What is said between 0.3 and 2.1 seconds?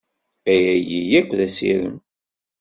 Ayagi yakk d asirem.